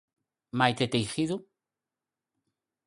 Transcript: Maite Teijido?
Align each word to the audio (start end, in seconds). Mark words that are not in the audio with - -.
Maite 0.57 0.85
Teijido? 0.93 1.37